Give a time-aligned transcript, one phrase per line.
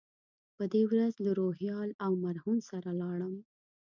[0.57, 3.35] په دې ورځ له روهیال او مرهون سره لاړم.